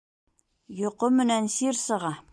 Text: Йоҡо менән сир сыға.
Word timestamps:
Йоҡо 0.79 1.11
менән 1.19 1.53
сир 1.59 1.83
сыға. 1.87 2.15